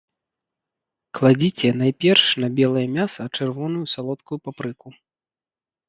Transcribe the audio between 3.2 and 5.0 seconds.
чырвоную салодкую папрыку.